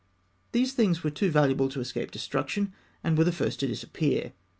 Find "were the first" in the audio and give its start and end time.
3.15-3.59